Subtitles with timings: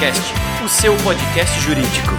[0.00, 2.12] Juriscast, o seu podcast jurídico.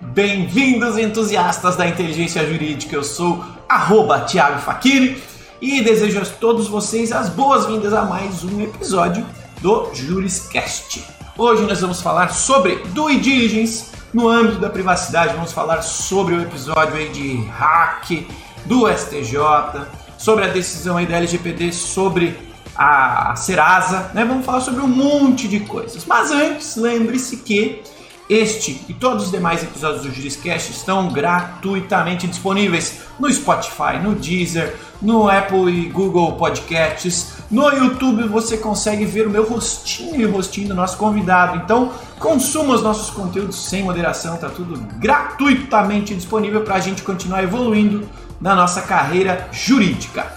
[0.00, 2.96] Bem-vindos, entusiastas da inteligência jurídica.
[2.96, 5.22] Eu sou arroba Thiago Fakiri
[5.60, 9.24] e desejo a todos vocês as boas-vindas a mais um episódio
[9.60, 11.04] do Juriscast.
[11.38, 15.34] Hoje nós vamos falar sobre due diligence no âmbito da privacidade.
[15.34, 18.26] Vamos falar sobre o episódio aí de hack
[18.66, 19.86] do STJ,
[20.18, 24.24] sobre a decisão aí da LGPD sobre a Serasa, né?
[24.24, 26.04] Vamos falar sobre um monte de coisas.
[26.06, 27.82] Mas antes, lembre-se que
[28.28, 34.74] este e todos os demais episódios do Juriscast estão gratuitamente disponíveis no Spotify, no Deezer,
[35.02, 37.34] no Apple e Google Podcasts.
[37.50, 41.58] No YouTube você consegue ver o meu rostinho e o rostinho do nosso convidado.
[41.58, 47.42] Então consuma os nossos conteúdos sem moderação, tá tudo gratuitamente disponível para a gente continuar
[47.42, 48.08] evoluindo
[48.40, 50.32] na nossa carreira jurídica.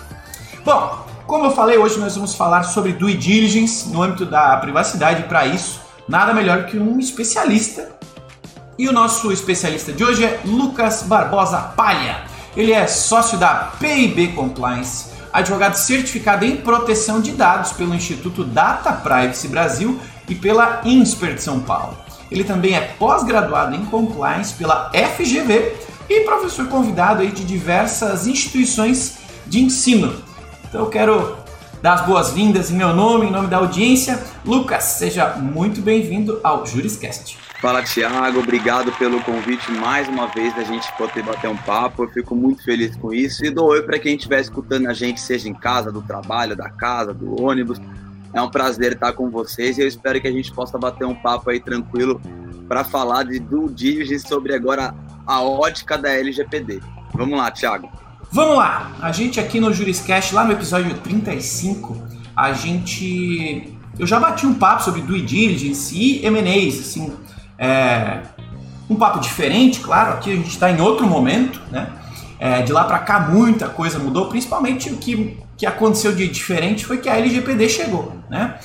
[0.65, 5.23] Bom, como eu falei, hoje nós vamos falar sobre due diligence no âmbito da privacidade.
[5.23, 7.91] Para isso, nada melhor que um especialista.
[8.79, 12.23] E o nosso especialista de hoje é Lucas Barbosa Palha.
[12.55, 18.93] Ele é sócio da PIB Compliance, advogado certificado em proteção de dados pelo Instituto Data
[18.93, 21.97] Privacy Brasil e pela INSPER de São Paulo.
[22.31, 25.75] Ele também é pós-graduado em Compliance pela FGV
[26.09, 30.26] e professor convidado aí de diversas instituições de ensino.
[30.67, 31.37] Então eu quero
[31.81, 34.21] dar as boas-vindas em meu nome, em nome da audiência.
[34.45, 37.37] Lucas, seja muito bem-vindo ao Juriscast.
[37.61, 38.39] Fala, Thiago.
[38.39, 42.03] Obrigado pelo convite mais uma vez da gente poder bater um papo.
[42.03, 43.45] Eu fico muito feliz com isso.
[43.45, 46.69] E dou oi para quem estiver escutando a gente, seja em casa, do trabalho, da
[46.69, 47.79] casa, do ônibus.
[48.33, 51.15] É um prazer estar com vocês e eu espero que a gente possa bater um
[51.15, 52.21] papo aí tranquilo
[52.67, 54.93] para falar de due diligence sobre agora
[55.25, 56.81] a ótica da LGPD.
[57.13, 57.89] Vamos lá, Thiago.
[58.31, 58.91] Vamos lá!
[59.01, 61.97] A gente aqui no Juriscast, lá no episódio 35,
[62.35, 63.73] a gente.
[63.97, 67.13] Eu já bati um papo sobre due diligence e M&As, assim.
[67.57, 68.21] É...
[68.89, 71.89] Um papo diferente, claro, aqui a gente está em outro momento, né?
[72.39, 76.85] É, de lá para cá muita coisa mudou, principalmente o que, que aconteceu de diferente
[76.85, 78.59] foi que a LGPD chegou, né?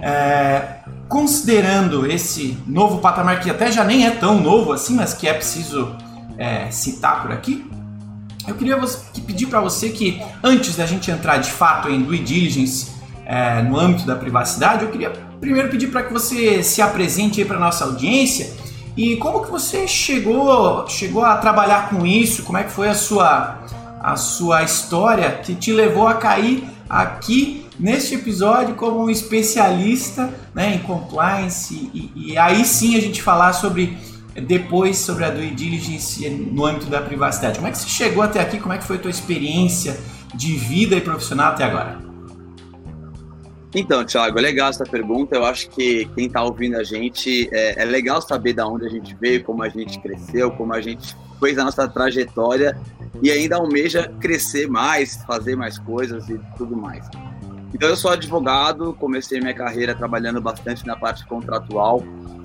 [0.00, 5.28] É, considerando esse novo patamar que até já nem é tão novo assim, mas que
[5.28, 5.94] é preciso
[6.38, 7.67] é, citar por aqui,
[8.48, 8.78] eu queria
[9.26, 12.90] pedir para você que, antes da gente entrar de fato em due diligence
[13.24, 17.58] é, no âmbito da privacidade, eu queria primeiro pedir para que você se apresente para
[17.58, 18.50] nossa audiência.
[18.96, 22.94] E como que você chegou, chegou a trabalhar com isso, como é que foi a
[22.94, 23.58] sua,
[24.00, 30.74] a sua história que te levou a cair aqui neste episódio como um especialista né,
[30.74, 33.96] em compliance e, e aí sim a gente falar sobre
[34.40, 37.56] depois sobre a due diligence no âmbito da privacidade.
[37.56, 38.58] Como é que você chegou até aqui?
[38.58, 39.98] Como é que foi a tua experiência
[40.34, 42.08] de vida e profissional até agora?
[43.74, 45.36] Então, Thiago, é legal essa pergunta.
[45.36, 48.88] Eu acho que quem está ouvindo a gente é, é, legal saber de onde a
[48.88, 52.76] gente veio, como a gente cresceu, como a gente fez a nossa trajetória
[53.22, 57.06] e ainda almeja crescer mais, fazer mais coisas e tudo mais.
[57.74, 62.02] Então, eu sou advogado, comecei minha carreira trabalhando bastante na parte contratual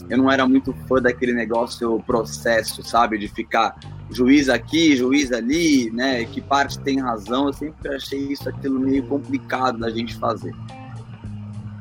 [0.09, 3.17] eu não era muito fã daquele negócio processo, sabe?
[3.17, 3.75] De ficar
[4.09, 6.23] juiz aqui, juiz ali, né?
[6.25, 7.47] Que parte tem razão.
[7.47, 10.53] Eu sempre achei isso aquilo meio complicado da gente fazer.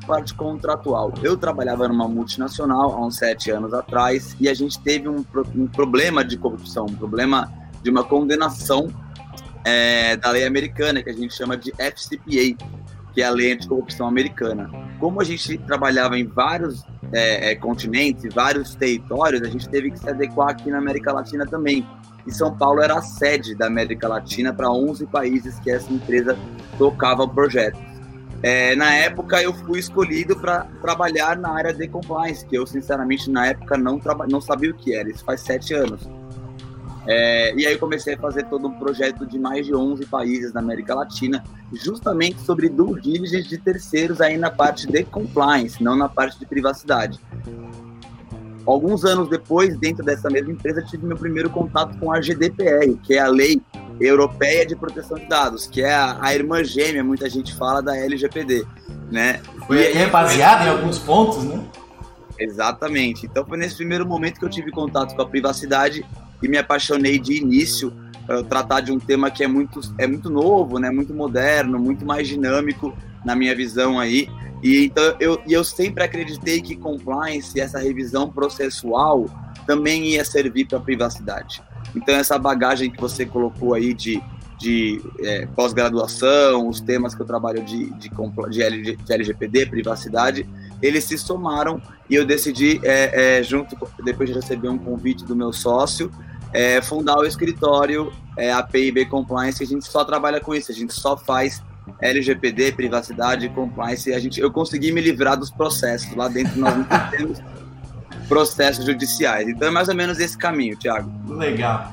[0.07, 1.13] Parte contratual.
[1.21, 5.23] Eu trabalhava numa multinacional há uns sete anos atrás e a gente teve um,
[5.55, 7.51] um problema de corrupção, um problema
[7.81, 8.89] de uma condenação
[9.63, 12.57] é, da lei americana, que a gente chama de FCPA,
[13.13, 14.69] que é a lei anticorrupção americana.
[14.99, 19.99] Como a gente trabalhava em vários é, é, continentes, vários territórios, a gente teve que
[19.99, 21.85] se adequar aqui na América Latina também.
[22.25, 26.37] E São Paulo era a sede da América Latina para 11 países que essa empresa
[26.77, 27.79] tocava projetos.
[28.41, 33.29] É, na época eu fui escolhido para trabalhar na área de compliance, que eu sinceramente
[33.29, 36.09] na época não, não sabia o que era, isso faz sete anos.
[37.05, 40.59] É, e aí comecei a fazer todo um projeto de mais de 11 países da
[40.59, 41.43] América Latina,
[41.73, 46.45] justamente sobre due diligence de terceiros aí na parte de compliance, não na parte de
[46.45, 47.19] privacidade.
[48.65, 53.15] Alguns anos depois, dentro dessa mesma empresa, tive meu primeiro contato com a GDPR, que
[53.15, 53.61] é a Lei
[53.99, 57.95] Europeia de Proteção de Dados, que é a, a irmã gêmea, muita gente fala, da
[57.97, 58.65] LGPD,
[59.11, 59.41] né?
[59.67, 61.61] Foi e, baseada em alguns pontos, né?
[62.39, 63.25] Exatamente.
[63.25, 66.05] Então foi nesse primeiro momento que eu tive contato com a privacidade
[66.43, 67.93] e me apaixonei de início
[68.27, 70.89] para tratar de um tema que é muito, é muito novo, né?
[70.89, 72.95] Muito moderno, muito mais dinâmico
[73.25, 74.27] na minha visão aí.
[74.61, 79.25] E então eu, eu sempre acreditei que compliance, essa revisão processual,
[79.65, 81.61] também ia servir para a privacidade.
[81.95, 84.21] Então essa bagagem que você colocou aí de,
[84.57, 90.47] de é, pós-graduação, os temas que eu trabalho de, de, de, de, LGPD, privacidade,
[90.81, 95.35] eles se somaram e eu decidi, é, é, junto, depois de receber um convite do
[95.35, 96.11] meu sócio,
[96.53, 100.75] é, fundar o escritório, é, a PIB Compliance, a gente só trabalha com isso, a
[100.75, 101.61] gente só faz
[102.01, 106.85] LGPD, privacidade, compliance, a gente, eu consegui me livrar dos processos, lá dentro nós não
[107.09, 107.41] temos
[108.29, 111.11] processos judiciais, então é mais ou menos esse caminho, Tiago.
[111.27, 111.91] Legal.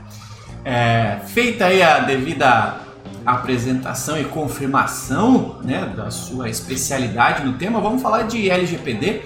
[0.65, 2.81] É, feita aí a devida
[3.25, 9.23] apresentação e confirmação né, da sua especialidade no tema, vamos falar de LGPD.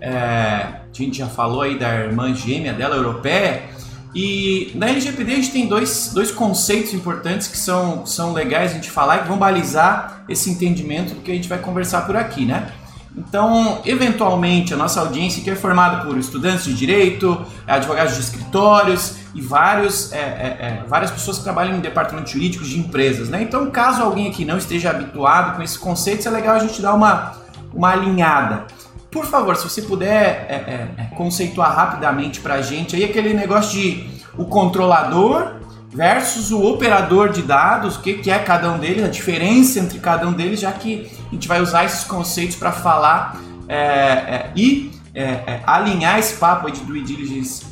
[0.00, 3.64] É, a gente já falou aí da irmã gêmea dela, europeia,
[4.14, 8.74] e na LGPD a gente tem dois, dois conceitos importantes que são, são legais a
[8.74, 12.16] gente falar e que vão balizar esse entendimento do que a gente vai conversar por
[12.16, 12.72] aqui, né?
[13.16, 19.16] Então, eventualmente, a nossa audiência que é formada por estudantes de direito, advogados de escritórios
[19.34, 23.28] e vários, é, é, é, várias pessoas que trabalham em departamentos jurídicos de empresas.
[23.28, 23.42] Né?
[23.42, 26.94] Então, caso alguém aqui não esteja habituado com esses conceitos, é legal a gente dar
[26.94, 27.32] uma,
[27.74, 28.66] uma alinhada.
[29.10, 33.34] Por favor, se você puder é, é, é conceituar rapidamente para a gente aí aquele
[33.34, 34.08] negócio de
[34.38, 35.56] o controlador
[35.88, 39.98] versus o operador de dados, o que, que é cada um deles, a diferença entre
[39.98, 44.52] cada um deles, já que a gente vai usar esses conceitos para falar é, é,
[44.54, 47.68] e é, alinhar esse papo de due diligence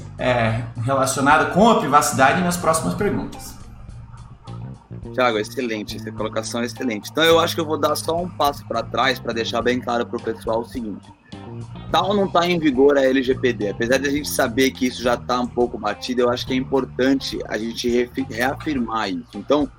[0.85, 3.55] relacionado com a privacidade nas próximas perguntas.
[5.14, 7.08] Tiago, excelente, essa colocação é excelente.
[7.11, 9.81] Então eu acho que eu vou dar só um passo para trás para deixar bem
[9.81, 11.08] claro para o pessoal o seguinte:
[12.03, 13.71] ou não está em vigor a LGPD?
[13.71, 16.53] Apesar de a gente saber que isso já está um pouco batido, eu acho que
[16.53, 19.31] é importante a gente reafirmar isso.
[19.35, 19.71] Então,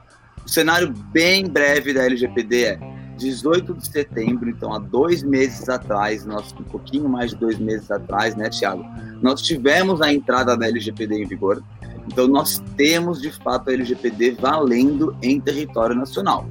[0.46, 2.80] o cenário bem breve da LGPD é
[3.18, 7.92] 18 de setembro, então há dois meses atrás, nós, um pouquinho mais de dois meses
[7.92, 8.84] atrás, né, Tiago?
[9.22, 11.62] Nós tivemos a entrada da LGPD em vigor.
[12.08, 16.48] Então, nós temos de fato a LGPD valendo em território nacional.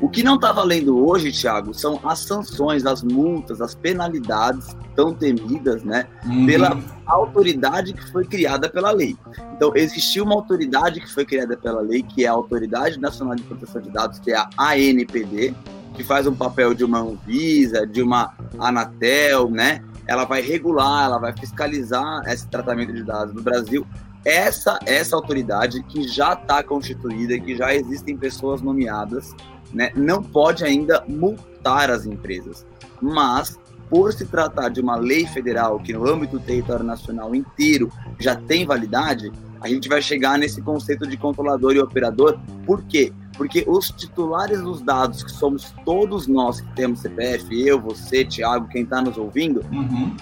[0.00, 5.12] O que não está valendo hoje, Thiago, são as sanções, as multas, as penalidades tão
[5.12, 6.46] temidas, né, uhum.
[6.46, 9.16] pela autoridade que foi criada pela lei.
[9.54, 13.42] Então, existiu uma autoridade que foi criada pela lei, que é a Autoridade Nacional de
[13.42, 15.52] Proteção de Dados, que é a ANPD,
[15.94, 19.82] que faz um papel de uma Anvisa, de uma Anatel, né?
[20.06, 23.84] Ela vai regular, ela vai fiscalizar esse tratamento de dados no Brasil.
[24.24, 29.34] Essa essa autoridade que já está constituída, que já existem pessoas nomeadas,
[29.72, 32.66] né, não pode ainda multar as empresas.
[33.00, 37.90] Mas, por se tratar de uma lei federal que no âmbito do território nacional inteiro
[38.18, 42.38] já tem validade, a gente vai chegar nesse conceito de controlador e operador.
[42.64, 43.12] Por quê?
[43.36, 48.68] Porque os titulares dos dados, que somos todos nós que temos CPF, eu, você, Thiago,
[48.68, 50.16] quem está nos ouvindo, uhum.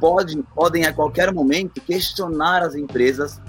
[0.00, 3.40] podem, podem a qualquer momento questionar as empresas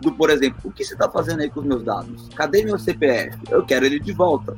[0.00, 2.28] do, por exemplo, o que você está fazendo aí com os meus dados?
[2.34, 3.38] Cadê meu CPF?
[3.50, 4.54] Eu quero ele de volta.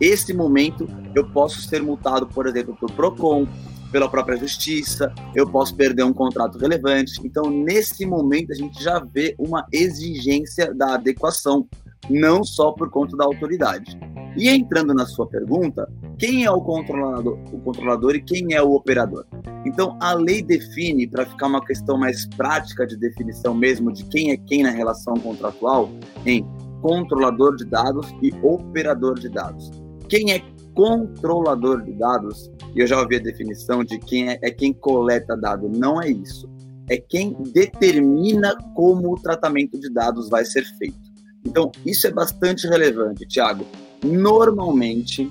[0.00, 3.46] Esse momento eu posso ser multado, por exemplo, por PROCON,
[3.90, 7.20] pela própria justiça, eu posso perder um contrato relevante.
[7.24, 11.66] Então, nesse momento, a gente já vê uma exigência da adequação,
[12.08, 13.98] não só por conta da autoridade.
[14.36, 18.72] E entrando na sua pergunta, quem é o controlador, o controlador e quem é o
[18.72, 19.26] operador?
[19.66, 24.30] Então, a lei define, para ficar uma questão mais prática de definição mesmo de quem
[24.30, 25.90] é quem na relação contratual,
[26.24, 26.46] em
[26.80, 29.70] controlador de dados e operador de dados.
[30.10, 30.42] Quem é
[30.74, 35.36] controlador de dados, e eu já ouvi a definição de quem é, é quem coleta
[35.36, 36.50] dado, não é isso.
[36.88, 40.98] É quem determina como o tratamento de dados vai ser feito.
[41.46, 43.64] Então, isso é bastante relevante, Tiago.
[44.04, 45.30] Normalmente,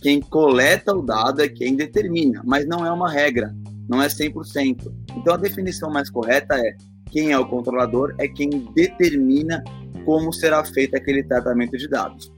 [0.00, 3.52] quem coleta o dado é quem determina, mas não é uma regra,
[3.88, 4.92] não é 100%.
[5.16, 6.76] Então, a definição mais correta é
[7.10, 9.64] quem é o controlador é quem determina
[10.04, 12.32] como será feito aquele tratamento de dados.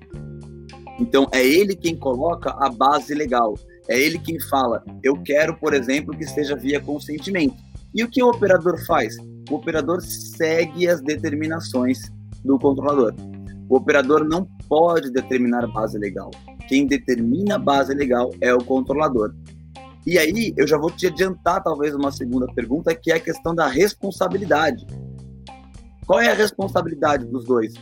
[0.99, 3.55] Então, é ele quem coloca a base legal.
[3.89, 7.57] É ele quem fala, eu quero, por exemplo, que seja via consentimento.
[7.95, 9.17] E o que o operador faz?
[9.51, 11.99] O operador segue as determinações
[12.45, 13.15] do controlador.
[13.69, 16.31] O operador não pode determinar base legal.
[16.69, 19.35] Quem determina a base legal é o controlador.
[20.07, 23.55] E aí, eu já vou te adiantar talvez uma segunda pergunta, que é a questão
[23.55, 24.87] da responsabilidade.
[26.07, 27.75] Qual é a responsabilidade dos dois?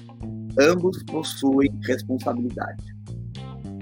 [0.59, 3.00] Ambos possuem responsabilidade.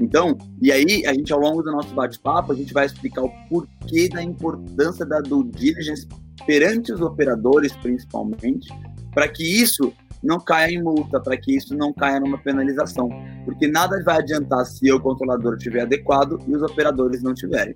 [0.01, 3.31] Então, e aí a gente ao longo do nosso bate-papo, a gente vai explicar o
[3.49, 6.07] porquê da importância da due diligence
[6.47, 8.69] perante os operadores, principalmente,
[9.13, 13.09] para que isso não caia em multa, para que isso não caia numa penalização.
[13.45, 17.75] Porque nada vai adiantar se o controlador estiver adequado e os operadores não tiverem.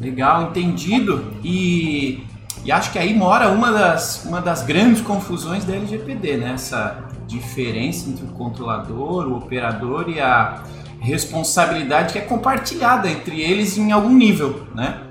[0.00, 1.24] Legal, entendido.
[1.42, 2.24] E,
[2.64, 6.52] e acho que aí mora uma das, uma das grandes confusões da LGPD, né?
[6.52, 10.64] Essa, diferença entre o controlador, o operador e a
[11.00, 15.02] responsabilidade que é compartilhada entre eles em algum nível, né?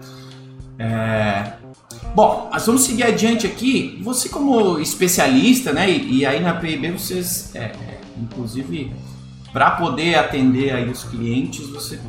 [0.79, 1.53] É...
[2.15, 3.99] Bom, nós vamos seguir adiante aqui.
[4.03, 5.89] Você como especialista, né?
[5.89, 8.91] E, e aí na PIB vocês, é, é inclusive,
[9.51, 11.99] para poder atender aí os clientes, você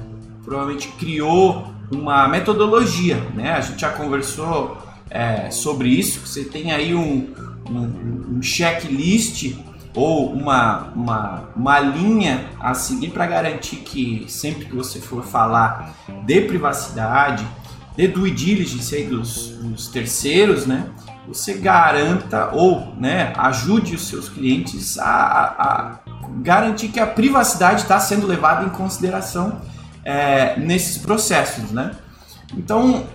[0.44, 3.52] provavelmente criou uma metodologia, né?
[3.52, 4.78] A gente já conversou
[5.10, 6.26] é, sobre isso.
[6.26, 7.32] Você tem aí um,
[7.70, 9.54] um, um checklist
[9.94, 15.94] ou uma, uma, uma linha a seguir para garantir que sempre que você for falar
[16.24, 17.46] de privacidade,
[17.96, 20.90] de due diligence aí dos, dos terceiros, né?
[21.28, 25.98] Você garanta ou né, ajude os seus clientes a, a
[26.42, 29.60] garantir que a privacidade está sendo levada em consideração
[30.04, 31.92] é, nesses processos, né?
[32.56, 33.06] Então,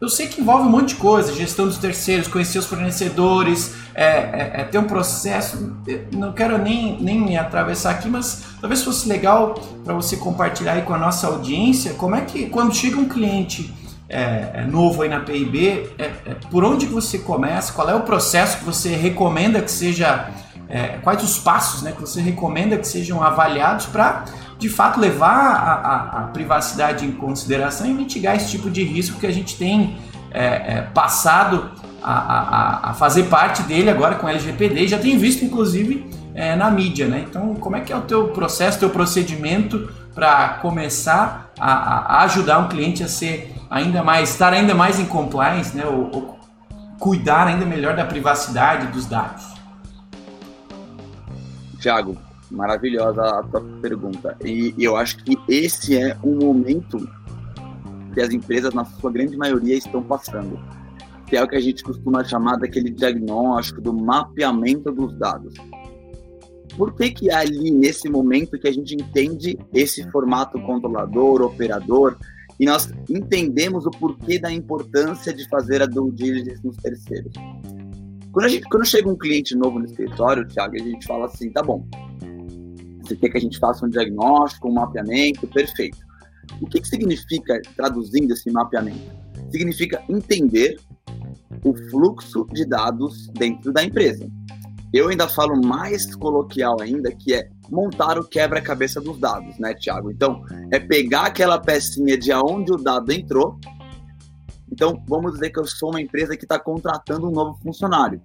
[0.00, 4.04] eu sei que envolve um monte de coisa, gestão dos terceiros, conhecer os fornecedores, é,
[4.04, 5.76] é, é, ter um processo.
[6.12, 10.82] Não quero nem, nem me atravessar aqui, mas talvez fosse legal para você compartilhar aí
[10.82, 13.74] com a nossa audiência como é que quando chega um cliente
[14.08, 16.08] é, é novo aí na PIB, é,
[16.48, 20.30] por onde você começa, qual é o processo que você recomenda que seja,
[21.02, 24.26] quais os passos né, que você recomenda que sejam avaliados para
[24.58, 29.18] de fato levar a, a, a, privacidade em consideração e mitigar esse tipo de risco
[29.20, 29.96] que a gente tem
[30.30, 30.44] é,
[30.78, 31.70] é, passado
[32.02, 36.70] a, a, fazer parte dele agora com LGPD e já tem visto inclusive é, na
[36.70, 37.24] mídia, né?
[37.28, 42.68] Então, como é que é o teu processo, teu procedimento para começar a, ajudar um
[42.68, 45.84] cliente a ser ainda mais, estar ainda mais em compliance, né?
[45.84, 46.38] Ou, ou
[46.98, 49.44] cuidar ainda melhor da privacidade dos dados?
[51.80, 52.16] Tiago,
[52.50, 54.36] Maravilhosa a tua pergunta.
[54.44, 56.98] E, eu acho que esse é um momento
[58.14, 60.58] que as empresas, na sua grande maioria, estão passando.
[61.26, 65.54] Que é o que a gente costuma chamar daquele diagnóstico, do mapeamento dos dados.
[66.76, 72.16] Por que que é ali, nesse momento, que a gente entende esse formato controlador, operador,
[72.58, 77.32] e nós entendemos o porquê da importância de fazer a due diligence nos terceiros?
[78.32, 81.62] Quando, gente, quando chega um cliente novo no escritório, Thiago, a gente fala assim, tá
[81.62, 81.84] bom,
[83.08, 85.98] você quer que a gente faça um diagnóstico, um mapeamento, perfeito.
[86.60, 89.00] O que, que significa, traduzindo esse mapeamento?
[89.50, 90.78] Significa entender
[91.64, 94.28] o fluxo de dados dentro da empresa.
[94.92, 100.10] Eu ainda falo mais coloquial ainda, que é montar o quebra-cabeça dos dados, né, Tiago?
[100.10, 103.58] Então, é pegar aquela pecinha de aonde o dado entrou.
[104.72, 108.20] Então, vamos dizer que eu sou uma empresa que está contratando um novo funcionário.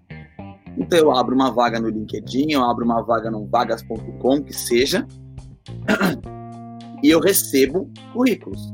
[0.77, 5.07] Então eu abro uma vaga no LinkedIn, eu abro uma vaga no vagas.com, que seja,
[7.03, 8.73] e eu recebo currículos.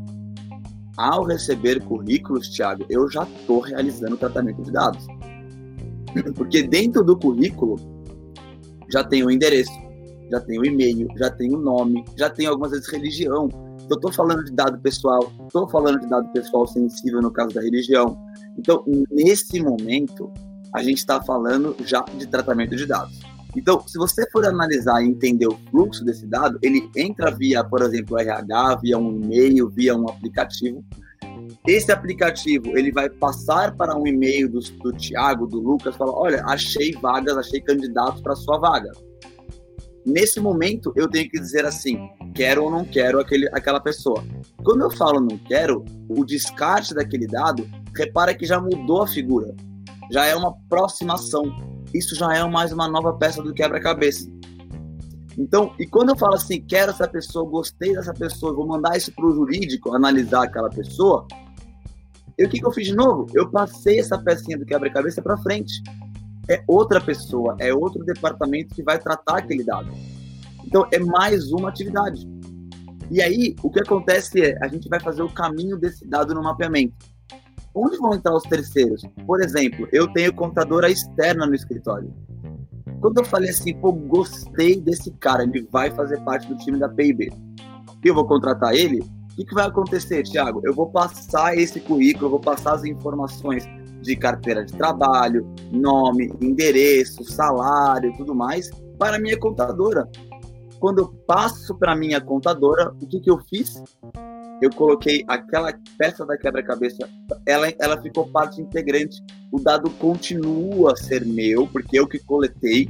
[0.97, 5.05] Ao receber currículos, Thiago, eu já estou realizando tratamento de dados.
[6.35, 7.77] Porque dentro do currículo
[8.91, 9.71] já tem o endereço,
[10.29, 13.49] já tem o e-mail, já tem o nome, já tem algumas vezes religião.
[13.89, 17.61] Eu estou falando de dado pessoal, estou falando de dado pessoal sensível no caso da
[17.61, 18.17] religião.
[18.57, 20.31] Então, nesse momento,
[20.73, 23.19] a gente está falando já de tratamento de dados.
[23.55, 27.81] Então, se você for analisar e entender o fluxo desse dado, ele entra via, por
[27.81, 30.83] exemplo, RH, via um e-mail, via um aplicativo.
[31.67, 36.43] Esse aplicativo ele vai passar para um e-mail do, do Tiago, do Lucas, falar: olha,
[36.45, 38.91] achei vagas, achei candidatos para sua vaga.
[40.05, 44.23] Nesse momento, eu tenho que dizer assim: quero ou não quero aquele, aquela pessoa.
[44.63, 49.55] Quando eu falo não quero, o descarte daquele dado, repara que já mudou a figura
[50.11, 51.43] já é uma aproximação.
[51.93, 54.29] Isso já é mais uma nova peça do quebra-cabeça.
[55.37, 59.11] Então, e quando eu falo assim, quero essa pessoa, gostei dessa pessoa, vou mandar isso
[59.13, 61.25] para o jurídico analisar aquela pessoa,
[62.45, 63.25] o que, que eu fiz de novo?
[63.33, 65.81] Eu passei essa pecinha do quebra-cabeça para frente.
[66.49, 69.91] É outra pessoa, é outro departamento que vai tratar aquele dado.
[70.65, 72.27] Então, é mais uma atividade.
[73.11, 76.43] E aí, o que acontece é, a gente vai fazer o caminho desse dado no
[76.43, 76.95] mapeamento.
[77.73, 79.01] Onde vão entrar os terceiros?
[79.25, 82.13] Por exemplo, eu tenho contadora externa no escritório.
[82.99, 86.89] Quando eu falei assim, pô, gostei desse cara, ele vai fazer parte do time da
[86.89, 87.31] PIB.
[88.03, 88.99] Eu vou contratar ele.
[88.99, 90.61] O que, que vai acontecer, Thiago?
[90.65, 93.65] Eu vou passar esse currículo, eu vou passar as informações
[94.01, 100.07] de carteira de trabalho, nome, endereço, salário, tudo mais para minha contadora.
[100.79, 103.81] Quando eu passo para minha contadora, o que, que eu fiz?
[104.61, 107.09] Eu coloquei aquela peça da quebra-cabeça,
[107.45, 109.21] ela, ela ficou parte integrante.
[109.51, 112.89] O dado continua a ser meu, porque eu que coletei,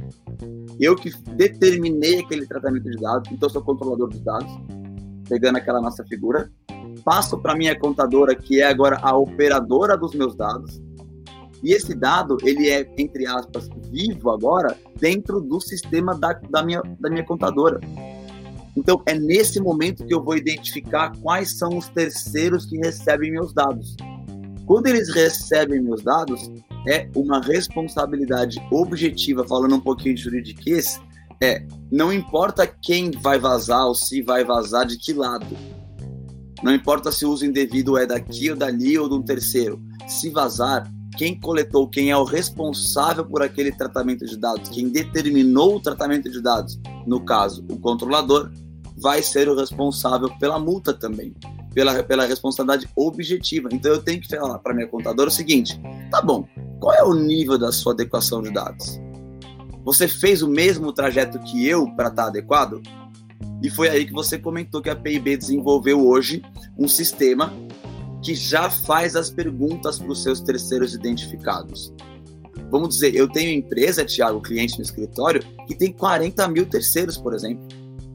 [0.80, 4.50] eu que determinei aquele tratamento de dados, então sou controlador dos dados,
[5.28, 6.50] pegando aquela nossa figura.
[7.04, 10.82] Passo para minha contadora, que é agora a operadora dos meus dados.
[11.62, 16.82] E esse dado, ele é, entre aspas, vivo agora dentro do sistema da, da, minha,
[16.98, 17.78] da minha contadora.
[18.80, 23.52] Então, é nesse momento que eu vou identificar quais são os terceiros que recebem meus
[23.52, 23.94] dados.
[24.64, 26.50] Quando eles recebem meus dados,
[26.88, 30.98] é uma responsabilidade objetiva, falando um pouquinho de juridiquês,
[31.42, 35.46] é, não importa quem vai vazar ou se vai vazar de que lado.
[36.62, 39.78] Não importa se o uso indevido é daqui ou dali ou de um terceiro.
[40.08, 45.76] Se vazar, quem coletou, quem é o responsável por aquele tratamento de dados, quem determinou
[45.76, 48.50] o tratamento de dados, no caso, o controlador,
[49.00, 51.34] vai ser o responsável pela multa também,
[51.74, 53.68] pela, pela responsabilidade objetiva.
[53.72, 55.80] Então eu tenho que falar para minha contadora o seguinte:
[56.10, 56.46] tá bom,
[56.78, 59.00] qual é o nível da sua adequação de dados?
[59.84, 62.82] Você fez o mesmo trajeto que eu para estar tá adequado?
[63.62, 66.42] E foi aí que você comentou que a PIB desenvolveu hoje
[66.78, 67.52] um sistema
[68.22, 71.92] que já faz as perguntas para os seus terceiros identificados.
[72.70, 77.34] Vamos dizer, eu tenho empresa, Thiago, cliente no escritório, que tem 40 mil terceiros, por
[77.34, 77.66] exemplo.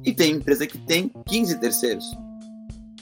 [0.06, 2.06] E tem empresa que tem 15 terceiros.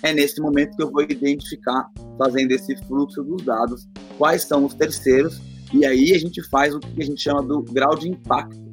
[0.01, 4.73] É nesse momento que eu vou identificar, fazendo esse fluxo dos dados, quais são os
[4.73, 5.41] terceiros,
[5.73, 8.63] e aí a gente faz o que a gente chama do grau de impacto.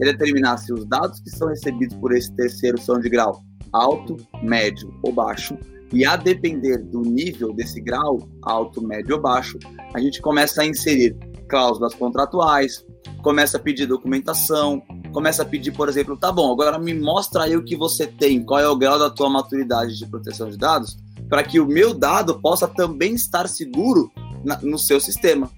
[0.00, 4.16] É determinar se os dados que são recebidos por esse terceiro são de grau alto,
[4.42, 5.56] médio ou baixo,
[5.92, 9.58] e a depender do nível desse grau, alto, médio ou baixo,
[9.94, 11.16] a gente começa a inserir
[11.48, 12.84] cláusulas contratuais,
[13.26, 14.80] começa a pedir documentação,
[15.12, 18.40] começa a pedir, por exemplo, tá bom, agora me mostra aí o que você tem,
[18.40, 20.96] qual é o grau da tua maturidade de proteção de dados,
[21.28, 24.12] para que o meu dado possa também estar seguro
[24.44, 25.50] na, no seu sistema.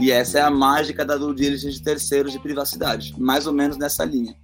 [0.00, 3.76] E essa é a mágica da due diligence de terceiros de privacidade, mais ou menos
[3.76, 4.34] nessa linha.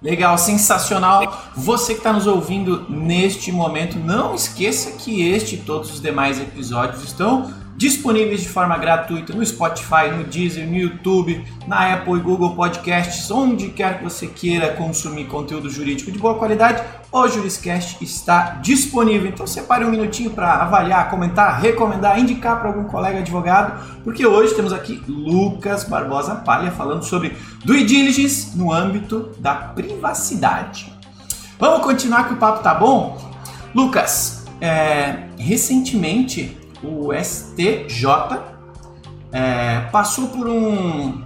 [0.00, 1.52] Legal, sensacional.
[1.54, 6.40] Você que está nos ouvindo neste momento, não esqueça que este e todos os demais
[6.40, 12.20] episódios estão disponíveis de forma gratuita no Spotify, no Deezer, no YouTube, na Apple e
[12.20, 18.02] Google Podcasts, onde quer que você queira consumir conteúdo jurídico de boa qualidade, o Juriscast
[18.02, 19.28] está disponível.
[19.28, 24.54] Então separe um minutinho para avaliar, comentar, recomendar, indicar para algum colega advogado, porque hoje
[24.54, 30.92] temos aqui Lucas Barbosa Palha falando sobre due diligence no âmbito da privacidade.
[31.58, 33.18] Vamos continuar que o papo tá bom?
[33.74, 38.06] Lucas, é, recentemente o STJ
[39.32, 41.22] é, passou por um,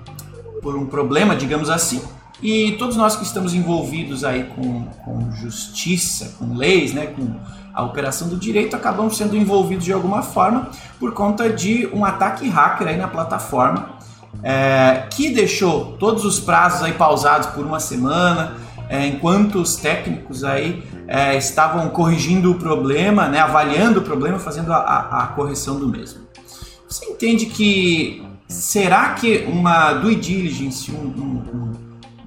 [0.62, 2.02] por um problema, digamos assim,
[2.42, 7.34] e todos nós que estamos envolvidos aí com, com justiça, com leis, né, com
[7.74, 12.48] a operação do direito, acabamos sendo envolvidos de alguma forma por conta de um ataque
[12.48, 13.90] hacker aí na plataforma,
[14.42, 18.54] é, que deixou todos os prazos aí pausados por uma semana,
[18.88, 24.72] é, enquanto os técnicos aí é, estavam corrigindo o problema, né, avaliando o problema, fazendo
[24.72, 26.20] a, a, correção do mesmo.
[26.88, 31.72] Você entende que será que uma due diligence, um, um,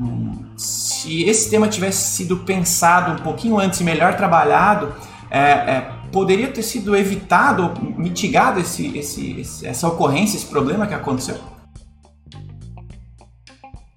[0.02, 4.94] um, um, se esse tema tivesse sido pensado um pouquinho antes e melhor trabalhado,
[5.32, 11.38] é, é, poderia ter sido evitado, mitigado esse, esse, essa ocorrência, esse problema que aconteceu?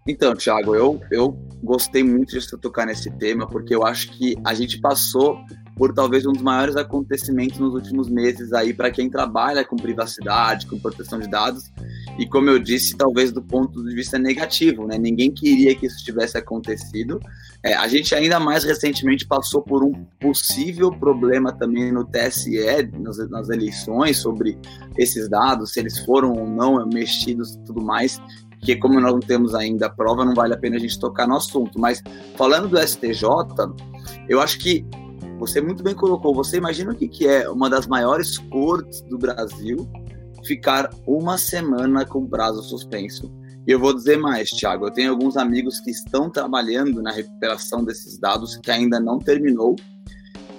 [0.06, 4.36] Então, Thiago, eu, eu gostei muito de você tocar nesse tema, porque eu acho que
[4.44, 5.38] a gente passou
[5.76, 10.66] por talvez um dos maiores acontecimentos nos últimos meses aí para quem trabalha com privacidade,
[10.66, 11.70] com proteção de dados.
[12.18, 14.96] E como eu disse, talvez do ponto de vista negativo, né?
[14.96, 17.20] Ninguém queria que isso tivesse acontecido.
[17.62, 22.58] É, a gente ainda mais recentemente passou por um possível problema também no TSE,
[22.98, 24.58] nas, nas eleições, sobre
[24.96, 28.18] esses dados, se eles foram ou não mexidos e tudo mais
[28.60, 31.26] que como nós não temos ainda a prova, não vale a pena a gente tocar
[31.26, 31.78] no assunto.
[31.78, 32.02] Mas
[32.36, 33.24] falando do STJ,
[34.28, 34.84] eu acho que
[35.38, 36.34] você muito bem colocou.
[36.34, 39.88] Você imagina o que, que é uma das maiores cortes do Brasil
[40.44, 43.32] ficar uma semana com prazo suspenso.
[43.66, 44.86] E eu vou dizer mais, Thiago.
[44.86, 49.74] Eu tenho alguns amigos que estão trabalhando na recuperação desses dados que ainda não terminou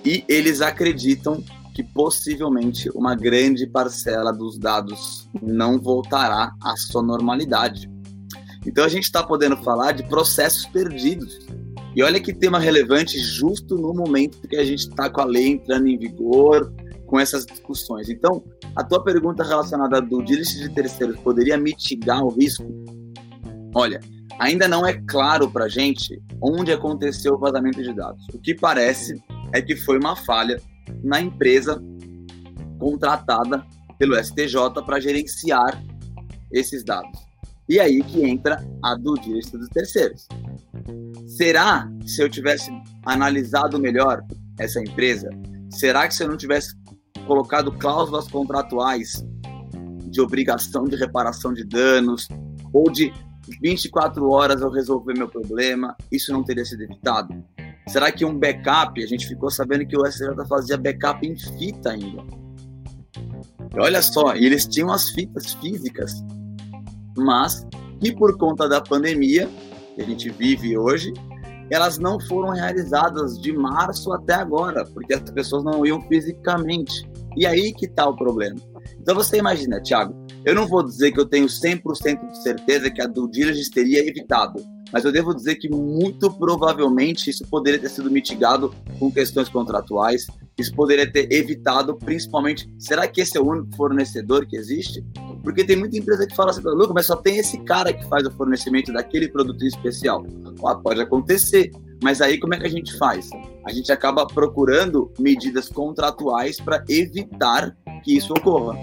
[0.05, 1.43] e eles acreditam
[1.77, 7.87] que possivelmente uma grande parcela dos dados não voltará à sua normalidade.
[8.65, 11.37] Então a gente está podendo falar de processos perdidos.
[11.95, 15.49] E olha que tema relevante justo no momento que a gente está com a lei
[15.49, 16.73] entrando em vigor,
[17.05, 18.09] com essas discussões.
[18.09, 18.43] Então,
[18.75, 22.65] a tua pergunta relacionada do diligence de terceiros poderia mitigar o risco?
[23.75, 23.99] Olha,
[24.39, 28.25] ainda não é claro para a gente onde aconteceu o vazamento de dados.
[28.33, 29.13] O que parece
[29.53, 30.59] é que foi uma falha
[31.03, 31.81] na empresa
[32.79, 33.65] contratada
[33.97, 35.83] pelo STJ para gerenciar
[36.51, 37.27] esses dados.
[37.67, 40.27] E aí que entra a do direito dos terceiros.
[41.27, 42.71] Será que se eu tivesse
[43.05, 44.23] analisado melhor
[44.57, 45.29] essa empresa,
[45.69, 46.73] será que se eu não tivesse
[47.25, 49.25] colocado cláusulas contratuais
[50.09, 52.29] de obrigação de reparação de danos
[52.71, 53.11] ou de
[53.61, 57.33] 24 horas eu resolver meu problema, isso não teria sido evitado?
[57.87, 61.91] Será que um backup, a gente ficou sabendo que o SJ fazia backup em fita
[61.91, 62.21] ainda.
[63.75, 66.23] E olha só, eles tinham as fitas físicas,
[67.17, 67.65] mas
[67.99, 69.49] que por conta da pandemia
[69.95, 71.13] que a gente vive hoje,
[71.69, 77.09] elas não foram realizadas de março até agora, porque as pessoas não iam fisicamente.
[77.35, 78.59] E aí que está o problema.
[78.99, 83.01] Então você imagina, Thiago, eu não vou dizer que eu tenho 100% de certeza que
[83.01, 87.89] a due diligence teria evitado, mas eu devo dizer que muito provavelmente isso poderia ter
[87.89, 93.47] sido mitigado com questões contratuais, isso poderia ter evitado, principalmente, será que esse é o
[93.47, 95.05] único fornecedor que existe?
[95.43, 98.25] Porque tem muita empresa que fala assim, Lucas, mas só tem esse cara que faz
[98.25, 100.25] o fornecimento daquele produto em especial.
[100.65, 101.71] Ah, pode acontecer,
[102.01, 103.29] mas aí como é que a gente faz?
[103.65, 108.77] A gente acaba procurando medidas contratuais para evitar que isso ocorra,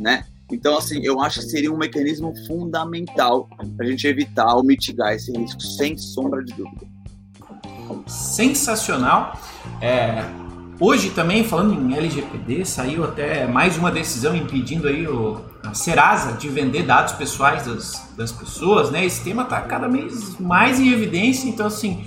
[0.00, 0.24] né?
[0.54, 5.12] Então, assim, eu acho que seria um mecanismo fundamental para a gente evitar ou mitigar
[5.12, 6.86] esse risco, sem sombra de dúvida.
[8.06, 9.38] Sensacional.
[9.80, 10.24] É,
[10.78, 16.32] hoje também, falando em LGPD, saiu até mais uma decisão impedindo aí o, a Serasa
[16.32, 19.04] de vender dados pessoais das, das pessoas, né?
[19.04, 22.04] Esse tema está cada vez mais em evidência, então, assim,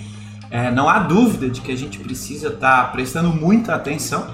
[0.50, 4.28] é, não há dúvida de que a gente precisa estar tá prestando muita atenção.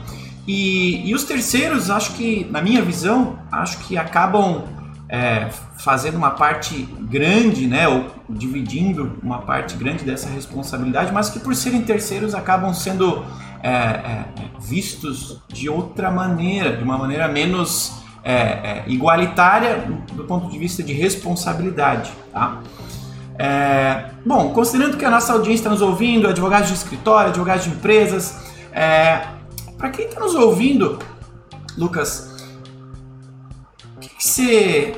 [0.54, 4.64] E, e os terceiros, acho que, na minha visão, acho que acabam
[5.08, 11.40] é, fazendo uma parte grande, né, ou dividindo uma parte grande dessa responsabilidade, mas que
[11.40, 13.24] por serem terceiros acabam sendo
[13.64, 14.26] é, é,
[14.60, 20.84] vistos de outra maneira, de uma maneira menos é, é, igualitária do ponto de vista
[20.84, 22.12] de responsabilidade.
[22.34, 22.60] Tá?
[23.40, 27.70] É, bom, considerando que a nossa audiência está nos ouvindo, advogados de escritório, advogados de
[27.70, 28.52] empresas,
[29.82, 31.00] para quem está nos ouvindo,
[31.76, 32.46] Lucas,
[33.98, 34.94] o que, que, você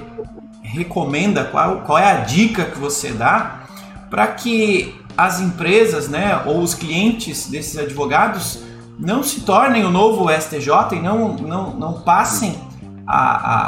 [0.62, 1.46] recomenda?
[1.46, 3.64] Qual, qual é a dica que você dá
[4.10, 8.62] para que as empresas, né, ou os clientes desses advogados
[9.00, 12.60] não se tornem o novo STJ e não, não, não passem
[13.08, 13.68] a, a,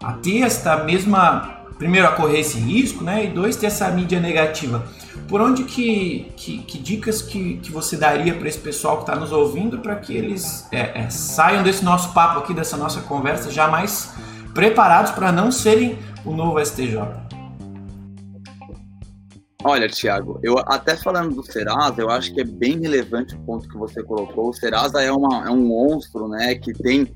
[0.00, 3.24] a, a ter esta mesma primeiro, a correr esse risco, né?
[3.24, 4.84] E dois, ter essa mídia negativa.
[5.28, 9.16] Por onde que, que, que dicas que, que você daria para esse pessoal que está
[9.16, 13.50] nos ouvindo para que eles é, é, saiam desse nosso papo aqui, dessa nossa conversa,
[13.50, 14.14] já mais
[14.54, 17.22] preparados para não serem o novo STJ?
[19.64, 23.68] Olha, Tiago, eu até falando do Serasa, eu acho que é bem relevante o ponto
[23.68, 24.48] que você colocou.
[24.48, 27.12] O Serasa é, uma, é um monstro, né, que tem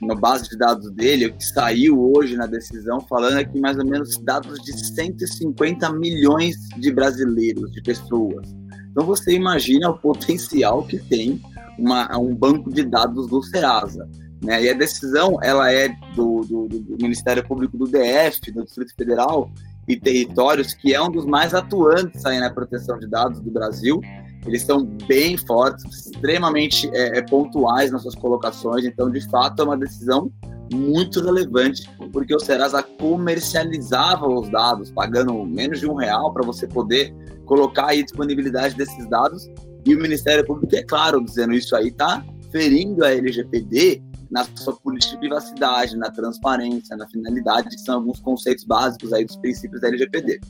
[0.00, 3.78] na base de dados dele, o que saiu hoje na decisão, falando é que mais
[3.78, 8.48] ou menos dados de 150 milhões de brasileiros, de pessoas.
[8.90, 11.40] Então você imagina o potencial que tem
[11.78, 14.08] uma, um banco de dados do Serasa.
[14.42, 14.64] Né?
[14.64, 19.50] E a decisão ela é do, do, do Ministério Público do DF, do Distrito Federal
[19.86, 24.00] e Territórios, que é um dos mais atuantes aí na proteção de dados do Brasil
[24.46, 29.64] eles são bem fortes, extremamente é, é, pontuais nas suas colocações, então de fato é
[29.64, 30.32] uma decisão
[30.72, 36.66] muito relevante, porque o Serasa comercializava os dados, pagando menos de um real para você
[36.66, 37.14] poder
[37.46, 39.48] colocar aí disponibilidade desses dados,
[39.86, 44.76] e o Ministério Público, é claro, dizendo isso aí, está ferindo a LGPD na sua
[44.76, 49.80] política de privacidade, na transparência, na finalidade, que são alguns conceitos básicos aí dos princípios
[49.80, 50.40] da LGPD.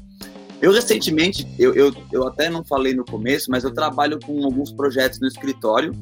[0.61, 4.73] Eu recentemente, eu, eu, eu até não falei no começo, mas eu trabalho com alguns
[4.73, 5.93] projetos no escritório.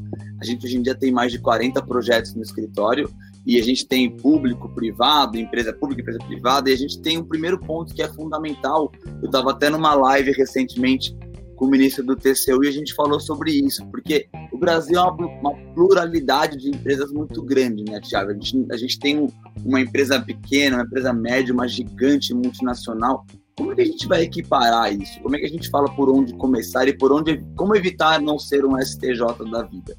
[0.40, 3.10] A gente hoje em dia tem mais de 40 projetos no escritório
[3.44, 7.24] e a gente tem público, privado, empresa pública, empresa privada, e a gente tem um
[7.24, 8.90] primeiro ponto que é fundamental.
[9.22, 11.14] Eu estava até numa live recentemente
[11.54, 15.02] com o ministro do TCU e a gente falou sobre isso, porque o Brasil é
[15.02, 18.30] uma, uma pluralidade de empresas muito grande, né, Tiago?
[18.30, 19.28] A gente, a gente tem
[19.64, 23.24] uma empresa pequena, uma empresa média, uma gigante multinacional,
[23.56, 25.18] como é que a gente vai equiparar isso?
[25.20, 28.38] Como é que a gente fala por onde começar e por onde como evitar não
[28.38, 29.96] ser um STJ da vida?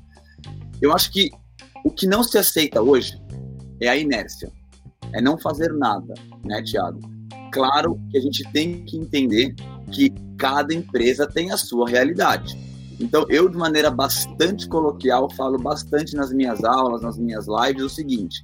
[0.79, 1.31] Eu acho que
[1.83, 3.19] o que não se aceita hoje
[3.81, 4.51] é a inércia,
[5.11, 6.13] é não fazer nada,
[6.45, 6.99] né, Tiago?
[7.51, 9.55] Claro que a gente tem que entender
[9.91, 12.55] que cada empresa tem a sua realidade.
[12.99, 17.89] Então, eu, de maneira bastante coloquial, falo bastante nas minhas aulas, nas minhas lives, o
[17.89, 18.41] seguinte: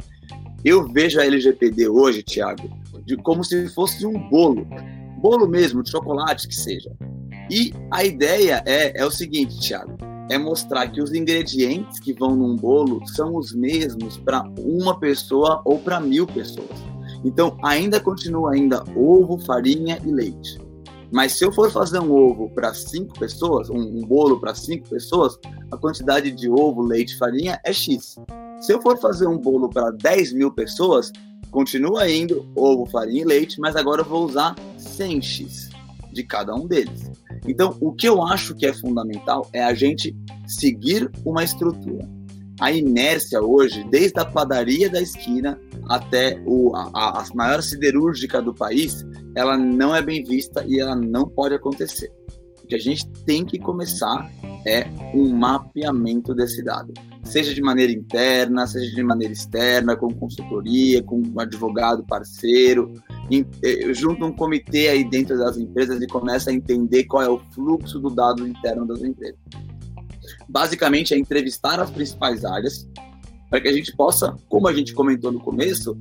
[0.65, 2.69] eu vejo a LGPD hoje, Tiago,
[3.05, 4.65] de como se fosse um bolo
[5.23, 6.91] bolo mesmo, de chocolate que seja.
[7.49, 9.95] E a ideia é, é o seguinte, Thiago,
[10.29, 15.61] é mostrar que os ingredientes que vão num bolo são os mesmos para uma pessoa
[15.63, 16.77] ou para mil pessoas.
[17.23, 20.59] Então, ainda continua ainda ovo, farinha e leite.
[21.09, 24.89] Mas se eu for fazer um ovo para cinco pessoas, um, um bolo para cinco
[24.89, 25.39] pessoas,
[25.71, 28.17] a quantidade de ovo, leite farinha é X.
[28.59, 31.11] Se eu for fazer um bolo para 10 mil pessoas,
[31.53, 35.69] continua indo ovo, farinha e leite, mas agora eu vou usar 100x
[36.11, 37.11] de cada um deles.
[37.47, 40.15] Então, o que eu acho que é fundamental é a gente
[40.47, 42.09] seguir uma estrutura.
[42.59, 48.53] A inércia hoje, desde a padaria da esquina até o, a, a maior siderúrgica do
[48.53, 52.11] país, ela não é bem vista e ela não pode acontecer.
[52.63, 54.31] O que a gente tem que começar
[54.65, 61.03] é um mapeamento desse dado, seja de maneira interna, seja de maneira externa, com consultoria,
[61.03, 62.93] com um advogado parceiro,
[63.31, 67.41] eh, junto um comitê aí dentro das empresas e começa a entender qual é o
[67.53, 69.39] fluxo do dado interno das empresas.
[70.47, 72.87] Basicamente é entrevistar as principais áreas
[73.49, 75.97] para que a gente possa, como a gente comentou no começo,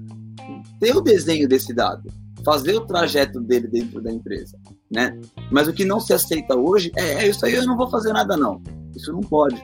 [0.79, 2.09] ter o desenho desse dado,
[2.45, 4.59] fazer o trajeto dele dentro da empresa,
[4.95, 5.19] né?
[5.51, 8.13] Mas o que não se aceita hoje é, é isso aí eu não vou fazer
[8.13, 8.61] nada não.
[8.95, 9.63] Isso não pode,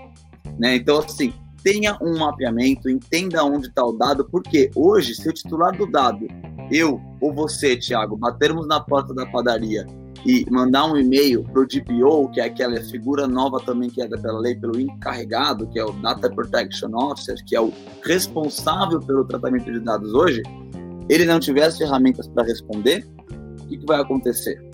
[0.58, 0.76] né?
[0.76, 5.76] Então assim, tenha um mapeamento, entenda onde está o dado, porque hoje, se o titular
[5.76, 6.26] do dado,
[6.70, 9.86] eu ou você, Thiago, batermos na porta da padaria
[10.26, 14.08] e mandar um e-mail para o DPO, que é aquela figura nova também que é
[14.08, 17.72] pela lei, pelo encarregado, que é o Data Protection Officer, que é o
[18.04, 20.42] responsável pelo tratamento de dados hoje,
[21.08, 23.06] ele não tiver as ferramentas para responder,
[23.62, 24.67] o que, que vai acontecer?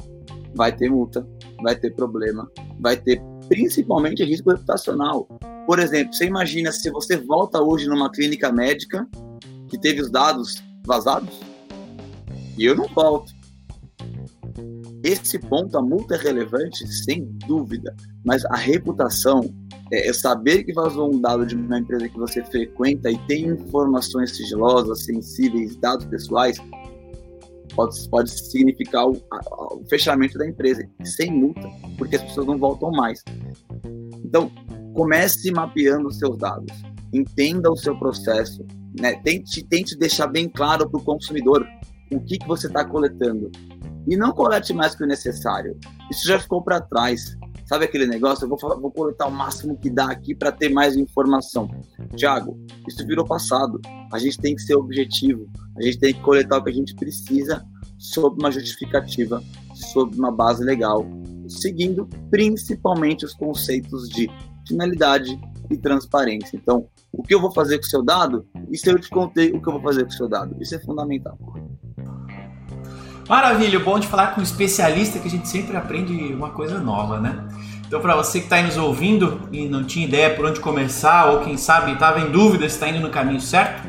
[0.54, 1.26] Vai ter multa,
[1.62, 5.26] vai ter problema, vai ter principalmente risco reputacional.
[5.66, 9.06] Por exemplo, você imagina se você volta hoje numa clínica médica
[9.68, 11.40] que teve os dados vazados
[12.56, 13.32] e eu não volto.
[15.02, 19.42] Esse ponto, a multa é relevante, sem dúvida, mas a reputação,
[19.92, 23.48] é, é saber que vazou um dado de uma empresa que você frequenta e tem
[23.48, 26.58] informações sigilosas, sensíveis, dados pessoais,
[27.74, 32.58] pode, pode significar o, a, o fechamento da empresa, sem multa, porque as pessoas não
[32.58, 33.22] voltam mais.
[34.24, 34.50] Então,
[34.94, 36.72] comece mapeando os seus dados,
[37.12, 38.64] entenda o seu processo,
[38.98, 39.14] né?
[39.22, 41.66] tente, tente deixar bem claro para o consumidor
[42.12, 43.50] o que, que você está coletando.
[44.06, 45.78] E não colete mais que o necessário.
[46.10, 47.36] Isso já ficou para trás.
[47.66, 48.44] Sabe aquele negócio?
[48.44, 51.68] Eu vou, vou coletar o máximo que dá aqui para ter mais informação.
[52.14, 53.80] Tiago, isso virou passado.
[54.12, 55.46] A gente tem que ser objetivo.
[55.76, 57.64] A gente tem que coletar o que a gente precisa
[57.98, 59.42] sob uma justificativa,
[59.74, 61.06] sob uma base legal,
[61.48, 64.28] seguindo principalmente os conceitos de
[64.68, 66.56] finalidade e transparência.
[66.56, 68.46] Então, o que eu vou fazer com o seu dado?
[68.70, 70.54] E se eu te contei o que eu vou fazer com o seu dado?
[70.60, 71.38] Isso é fundamental.
[73.28, 77.18] Maravilha, bom de falar com um especialista que a gente sempre aprende uma coisa nova,
[77.18, 77.42] né?
[77.86, 81.40] Então, para você que está nos ouvindo e não tinha ideia por onde começar, ou
[81.40, 83.88] quem sabe estava em dúvida se está indo no caminho certo,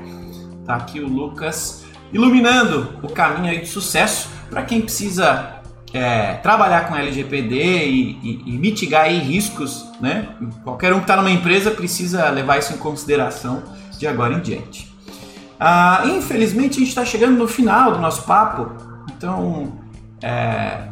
[0.65, 5.61] tá aqui o Lucas iluminando o caminho aí de sucesso para quem precisa
[5.93, 10.29] é, trabalhar com LGPD e, e, e, mitigar riscos, né?
[10.63, 13.63] Qualquer um que está numa empresa precisa levar isso em consideração
[13.97, 14.93] de agora em diante.
[15.59, 19.73] Ah, infelizmente a gente está chegando no final do nosso papo então,
[20.21, 20.89] é,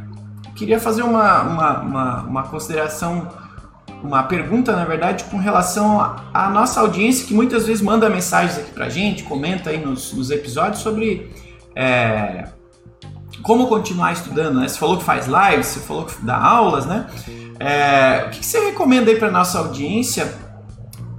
[0.56, 3.28] queria fazer uma, uma, uma, uma, consideração,
[4.04, 6.00] uma pergunta, na verdade, com relação
[6.34, 10.30] à nossa audiência que muitas vezes manda mensagens aqui pra gente, comenta aí nos, nos
[10.32, 11.32] episódios sobre
[11.76, 12.48] é,
[13.42, 14.68] como continuar estudando, né?
[14.68, 17.08] Você falou que faz lives, você falou que dá aulas, né?
[17.60, 20.34] É, o que você recomenda aí para nossa audiência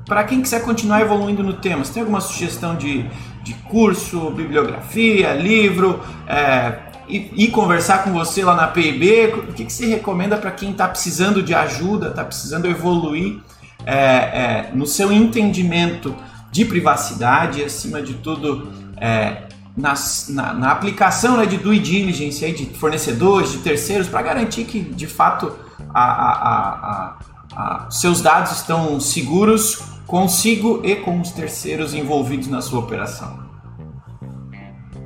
[0.06, 1.84] para quem quiser continuar evoluindo no tema?
[1.84, 3.08] Você tem alguma sugestão de,
[3.42, 6.00] de curso, bibliografia, livro?
[6.26, 9.26] É, e, conversar com você lá na PIB?
[9.34, 13.40] O que, que você recomenda para quem está precisando de ajuda, está precisando evoluir
[13.84, 16.14] é, é, no seu entendimento
[16.50, 19.42] de privacidade e, acima de tudo, é,
[19.76, 24.64] nas, na, na, aplicação né, de due diligence aí, de fornecedores, de terceiros, para garantir
[24.64, 25.52] que, de fato,
[25.92, 27.16] a, a,
[27.54, 33.43] a, seus dados estão seguros consigo e com os terceiros envolvidos na sua operação?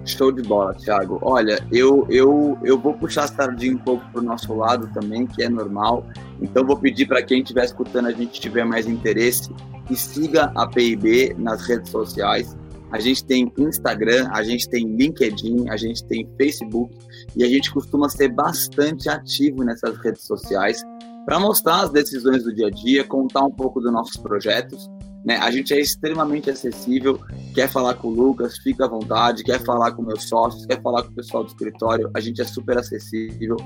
[0.09, 1.19] Show de bola, Thiago.
[1.23, 5.27] Olha, eu, eu, eu vou puxar a sardinha um pouco para o nosso lado também,
[5.27, 6.05] que é normal.
[6.41, 9.51] Então, vou pedir para quem estiver escutando, a gente tiver mais interesse,
[9.87, 12.57] que siga a PIB nas redes sociais.
[12.91, 16.97] A gente tem Instagram, a gente tem LinkedIn, a gente tem Facebook
[17.37, 20.83] e a gente costuma ser bastante ativo nessas redes sociais
[21.27, 24.89] para mostrar as decisões do dia a dia, contar um pouco dos nossos projetos.
[25.25, 25.37] Né?
[25.37, 27.21] A gente é extremamente acessível.
[27.55, 29.43] Quer falar com o Lucas, fica à vontade.
[29.43, 32.45] Quer falar com meus sócios, quer falar com o pessoal do escritório, a gente é
[32.45, 33.57] super acessível.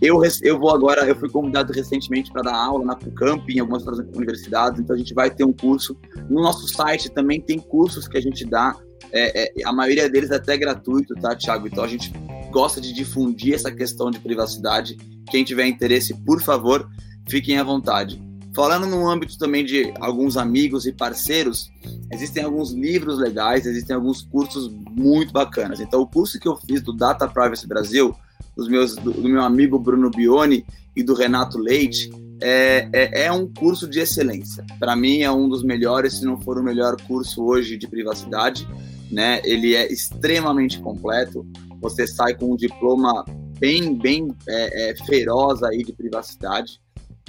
[0.00, 3.86] Eu, eu vou agora, eu fui convidado recentemente para dar aula na PUCamp, em algumas
[3.86, 5.96] outras universidades, então a gente vai ter um curso.
[6.28, 8.76] No nosso site também tem cursos que a gente dá,
[9.12, 11.68] é, é, a maioria deles é até gratuito, tá, Thiago?
[11.68, 12.12] Então a gente
[12.50, 14.96] gosta de difundir essa questão de privacidade.
[15.30, 16.88] Quem tiver interesse, por favor,
[17.28, 18.20] fiquem à vontade.
[18.54, 21.70] Falando no âmbito também de alguns amigos e parceiros,
[22.10, 25.80] existem alguns livros legais, existem alguns cursos muito bacanas.
[25.80, 28.14] Então, o curso que eu fiz do Data Privacy Brasil,
[28.54, 32.10] dos meus, do, do meu amigo Bruno Bione e do Renato Leite,
[32.42, 34.64] é, é, é, um curso de excelência.
[34.78, 38.68] Para mim, é um dos melhores, se não for o melhor curso hoje de privacidade.
[39.10, 39.40] Né?
[39.44, 41.46] Ele é extremamente completo.
[41.80, 43.24] Você sai com um diploma
[43.58, 46.80] bem, bem é, é, feroz aí de privacidade.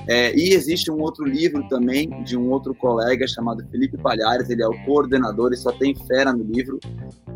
[0.07, 4.61] É, e existe um outro livro também de um outro colega chamado Felipe Palhares, ele
[4.61, 6.77] é o coordenador e só tem fera no livro,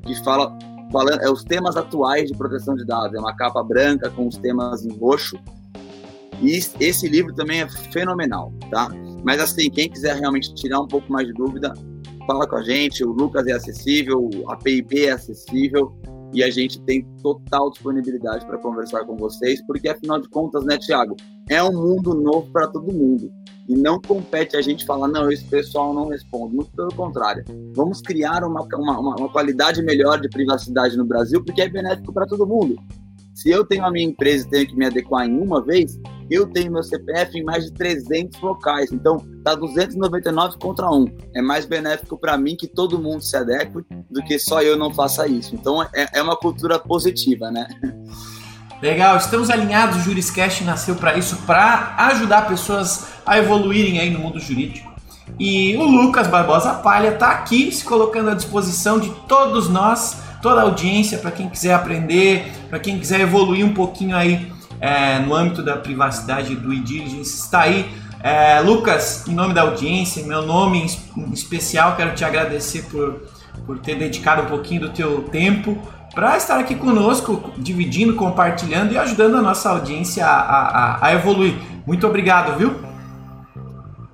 [0.04, 0.58] que fala,
[0.92, 3.16] falando, é os temas atuais de proteção de dados.
[3.16, 5.38] É uma capa branca com os temas em roxo.
[6.42, 8.90] E esse livro também é fenomenal, tá?
[9.24, 11.74] Mas assim, quem quiser realmente tirar um pouco mais de dúvida,
[12.28, 13.04] fala com a gente.
[13.04, 15.98] O Lucas é acessível, a PIB é acessível
[16.34, 20.78] e a gente tem total disponibilidade para conversar com vocês, porque afinal de contas, né,
[20.78, 21.16] Tiago,
[21.50, 23.32] é um mundo novo para todo mundo.
[23.68, 26.56] E não compete a gente falar, não, esse pessoal não responde.
[26.56, 27.44] Muito pelo contrário.
[27.76, 32.26] Vamos criar uma, uma, uma qualidade melhor de privacidade no Brasil, porque é benéfico para
[32.26, 32.78] todo mundo.
[33.38, 36.48] Se eu tenho a minha empresa e tenho que me adequar em uma vez, eu
[36.48, 38.92] tenho meu CPF em mais de 300 locais.
[38.92, 41.06] Então, tá 299 contra um.
[41.36, 43.74] É mais benéfico para mim que todo mundo se adeque
[44.10, 45.54] do que só eu não faça isso.
[45.54, 47.68] Então, é, é uma cultura positiva, né?
[48.82, 49.98] Legal, estamos alinhados.
[49.98, 54.92] O Juriscast nasceu para isso, para ajudar pessoas a evoluírem aí no mundo jurídico.
[55.40, 60.62] E o Lucas Barbosa Palha está aqui se colocando à disposição de todos nós toda
[60.62, 65.34] a audiência, para quem quiser aprender, para quem quiser evoluir um pouquinho aí é, no
[65.34, 67.90] âmbito da privacidade do e-diligence, está aí.
[68.22, 70.86] É, Lucas, em nome da audiência, meu nome
[71.18, 73.24] em especial, quero te agradecer por,
[73.66, 75.78] por ter dedicado um pouquinho do teu tempo
[76.18, 81.54] para estar aqui conosco, dividindo, compartilhando e ajudando a nossa audiência a, a, a evoluir.
[81.86, 82.74] Muito obrigado, viu?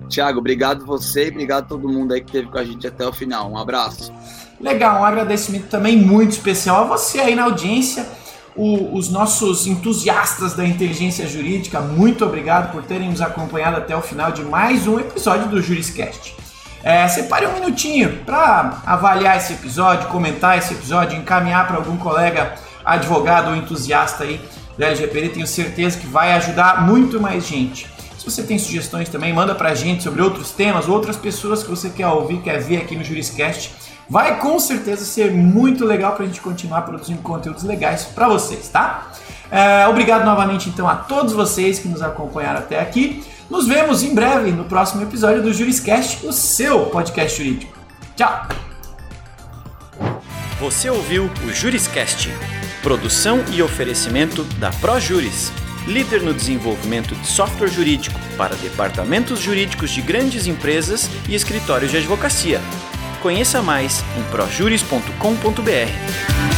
[0.06, 3.12] Tiago, obrigado você e obrigado todo mundo aí que esteve com a gente até o
[3.12, 3.50] final.
[3.50, 4.12] Um abraço.
[4.60, 8.06] Legal, um agradecimento também muito especial a você aí na audiência,
[8.54, 11.80] o, os nossos entusiastas da inteligência jurídica.
[11.80, 16.43] Muito obrigado por terem nos acompanhado até o final de mais um episódio do Juriscast.
[16.84, 22.54] É, separe um minutinho para avaliar esse episódio, comentar esse episódio, encaminhar para algum colega
[22.84, 24.38] advogado ou entusiasta aí
[24.78, 25.30] da LGPD.
[25.30, 27.88] Tenho certeza que vai ajudar muito mais gente.
[28.18, 31.70] Se você tem sugestões também, manda para a gente sobre outros temas, outras pessoas que
[31.70, 33.72] você quer ouvir, quer ver aqui no Juriscast
[34.08, 38.68] Vai com certeza ser muito legal para a gente continuar produzindo conteúdos legais para vocês,
[38.68, 39.10] tá?
[39.50, 43.24] É, obrigado novamente então a todos vocês que nos acompanharam até aqui.
[43.50, 47.76] Nos vemos em breve no próximo episódio do Juriscast, o seu podcast jurídico.
[48.16, 48.48] Tchau!
[50.60, 52.30] Você ouviu o Juriscast,
[52.82, 55.52] produção e oferecimento da ProJuris,
[55.86, 61.98] líder no desenvolvimento de software jurídico para departamentos jurídicos de grandes empresas e escritórios de
[61.98, 62.60] advocacia.
[63.20, 66.53] Conheça mais em projuris.com.br.